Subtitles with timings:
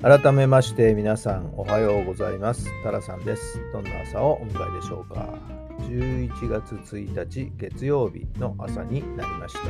[0.00, 2.70] 改めまして皆さんおはようございます。
[2.84, 3.60] タラさんです。
[3.72, 5.34] どんな朝をお迎えでしょうか。
[5.80, 9.60] 11月1日月曜日の朝になりました。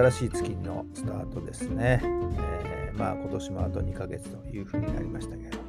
[0.00, 5.58] 新しい月のスタートですね、えー、まあ今年もあと2ヶ月というふうになりましたけれど。
[5.58, 5.64] も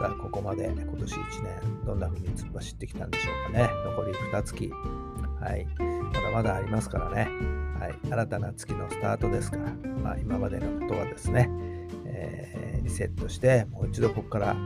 [0.00, 3.70] さあここまで今年1年どんなふうに突っ走ってきたんでしょうかね。
[3.84, 4.54] 残り2月。
[5.40, 5.66] はい。
[5.78, 7.61] まだまだありますからね。
[7.82, 9.64] はい、新たな月のスタートですから、
[10.04, 11.50] まあ、今までのことはですね、
[12.06, 14.56] えー、リセットして、もう一度ここから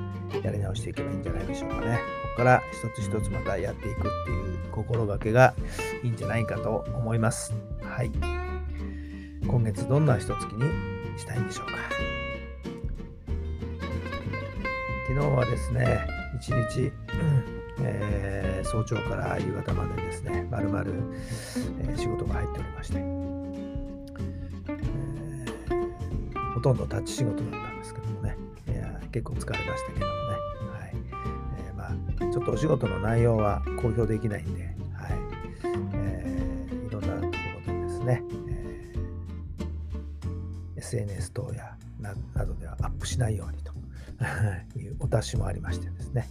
[0.45, 1.97] やり直していけばいいんじゃないでしょうかね。
[1.97, 5.55] ここから一つ一つまたやっていくっていう心がけが
[6.03, 7.55] いいんじゃないかと思います。
[7.81, 8.11] はい。
[9.47, 11.73] 今月どんな一月にしたいんでしょうか。
[15.09, 16.07] 昨日はですね、
[16.39, 16.93] 一日、
[17.81, 18.26] えー、
[18.67, 20.93] 早朝から夕方までですね、まるまる
[21.97, 28.37] 仕事が入っておりまして、えー、ほとんどタッチ仕事だったんですけどもね、
[28.69, 30.19] いや結構疲れましたけどもね、
[30.81, 30.93] はい。
[31.69, 34.75] えー、まあ、ちょっとお仕事の内容は公表できないんで、はい。
[35.95, 37.27] えー、いろんなとこ
[37.69, 42.15] ろでですね、えー、SNS 等やな
[42.45, 43.73] どではアップしないようにと。
[44.77, 46.29] い うお達しもありましてですね、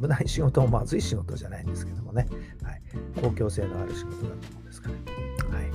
[0.00, 2.26] 危ない仕事もまずい仕事じゃないんですけどもね、
[2.62, 2.82] はい、
[3.20, 4.90] 公共性のある仕事だと思うんですか
[5.50, 5.66] ら、はい。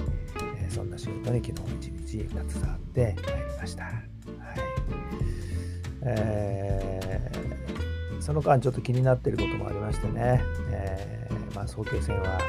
[0.57, 3.83] えー、そんな仕事に昨日一日携わってまいりました。
[3.85, 3.95] はい。
[6.03, 10.41] えー、その間ちょっと気になっていることもありましてね、
[10.71, 12.39] えーまあ、早慶戦は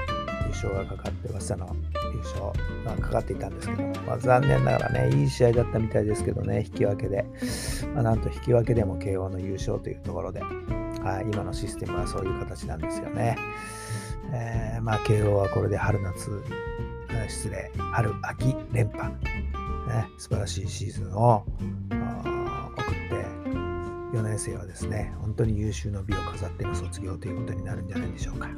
[0.48, 1.76] 優勝がかかって早稲田の。
[2.12, 2.40] 優勝
[2.84, 6.64] がかかっていたんですけど、まあ、残念ながらねいい試合だったみたいですけどね。
[6.66, 7.24] 引き分けで、
[7.94, 13.36] まあ、なんと引き分けでも慶応の優勝というところで、はい、今のシステムはそういう形なんですよね。
[14.32, 16.42] えー、まあ、慶応はこれで春夏、
[17.28, 19.18] 失礼、春秋連覇、ね、
[20.18, 21.44] 素晴らしいシーズンを
[22.76, 28.48] 送って、4年生はですね、本当に優秀の美を飾っての卒業ということになるんじゃないでしょうか。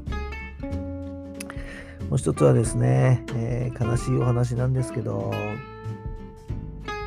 [2.10, 5.32] もう一つはですね、えー、悲しいお話なんですけど、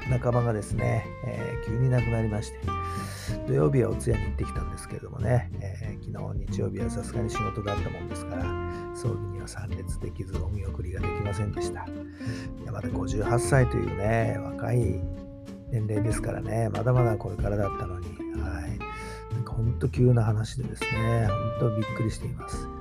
[0.10, 2.60] 仲間がですね、えー、急に亡くなりまして、
[3.46, 8.46] 土曜日はお通夜に行ってきたんですけれどもね、えー、昨日日曜日はさすがに仕事だったもんですから、
[8.96, 11.84] 葬儀には参列できずお見送りができませんでした。
[11.84, 15.02] いやまだ58歳というね、若い
[15.70, 18.08] 年齢ですからね、まだまだこれからだったのに、
[18.40, 19.34] はい。
[19.34, 21.28] なんか本当急な話でですね、
[21.60, 22.73] 本当びっくりしています。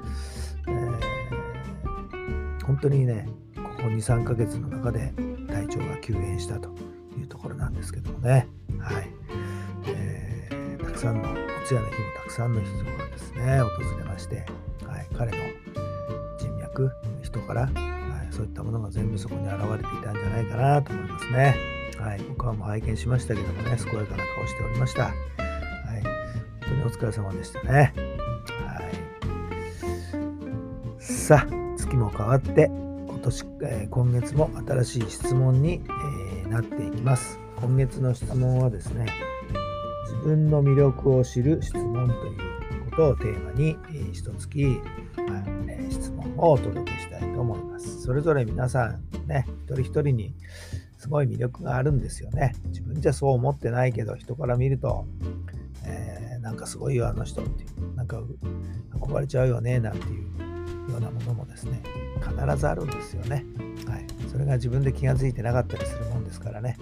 [2.64, 5.12] 本当にね、ここ2、3ヶ月の中で
[5.48, 6.70] 体調が急変したと
[7.18, 9.08] いうところなんですけどもね、はい。
[9.86, 11.34] えー、たくさんのお
[11.66, 14.46] 通夜の日もたくさんの人がですね訪れまして、
[14.86, 15.38] はい、彼の
[16.38, 16.90] 人脈
[17.22, 21.56] 人から、はい、そういったものが全部そこに現れていたんじゃないかなと思いますね。
[21.98, 25.04] はい、僕はもう拝見しましたけどもね、健やかな顔しておりました。
[25.04, 25.12] はい、
[26.02, 26.12] 本
[26.60, 27.94] 当にお疲れ様でしたね。
[28.48, 28.82] は
[30.98, 31.61] い、さあ、
[31.92, 32.70] 月も変わって、
[33.06, 35.82] 今年、え、今月も新しい質問に、
[36.42, 37.38] えー、なっていきます。
[37.60, 39.06] 今月の質問はですね、
[40.04, 44.80] 自分の魅力を知る質問ということをテーマに、えー、一月、
[45.68, 48.00] え、質問をお届けしたいと思います。
[48.00, 50.34] それぞれ皆さんね、一人一人に
[50.96, 52.54] すごい魅力があるんですよね。
[52.68, 55.04] 自分じゃそう思ってないけど、人から見ると、
[55.84, 58.22] えー、なんかすごいよ、あの人っていう、なんか
[58.94, 60.41] 憧れちゃうよね、なんていう
[60.90, 61.82] ようなものもですね、
[62.20, 63.44] 必ずあるんですよね。
[63.86, 64.06] はい。
[64.30, 66.78] それが自分で気が付いてなかったりするもんですからね。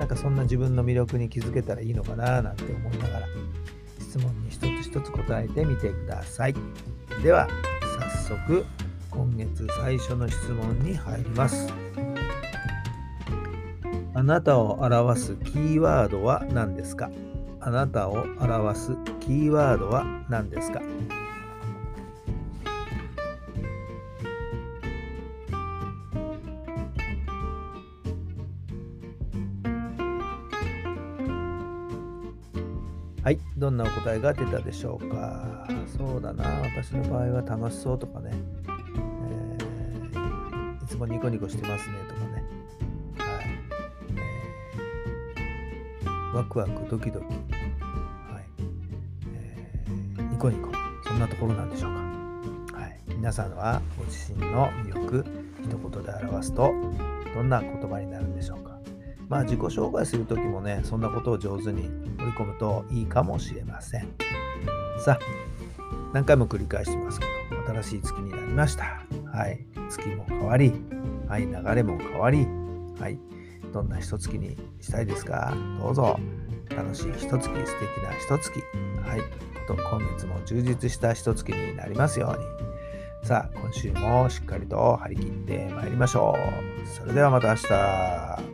[0.00, 3.26] なんかそんな自分の魅力に気づけたらいいのかななんて思いながら
[4.00, 6.54] 質問に一つ一つ答えてみてください。
[7.22, 7.48] では
[8.26, 8.66] 早速
[9.10, 11.68] 今月最初の質問に入ります。
[14.16, 17.10] あなたを表すキーワードは何ですか？
[17.60, 20.80] あなたを表すキーワードは何ですか？
[33.24, 35.66] はい、どんなお答えが出たでしょうか？
[35.96, 38.30] そうだな、私の場合は楽しそうとかね、
[40.12, 42.44] えー、つもニコニコしてますねとかね、
[43.16, 43.44] はい。
[46.04, 47.34] えー、ワクワクドキドキ、はい。
[49.34, 50.70] えー、ニコニコ。
[51.04, 51.94] そんなところなんでしょう
[52.72, 55.24] か、はい、皆さんはご自身の魅力
[55.62, 56.74] 一言で表すと
[57.34, 58.78] どんな言葉になるんでしょうか？
[59.28, 61.88] まあ自己紹介する時もねそんなことを上手に
[62.18, 64.08] 盛り込むといいかもしれません。
[65.04, 65.18] さあ
[66.12, 67.32] 何回も繰り返してますけど
[67.80, 69.02] 新しい月になりました。
[69.32, 69.66] はい。
[69.90, 70.72] 月も変わり
[71.28, 71.46] はい。
[71.46, 72.46] 流れも変わり
[73.00, 73.18] はい。
[73.72, 75.52] どんな一月にしたいですか？
[75.80, 76.18] どうぞ。
[76.76, 77.66] 楽しい一月素敵な
[78.18, 78.60] 一月。
[79.02, 79.22] はい。
[79.66, 83.26] と今月も充実した一月になりますように。
[83.26, 86.36] さあ今週もしっかりと張り切ってまいりましょ
[86.84, 86.86] う。
[86.86, 88.53] それではまた明日。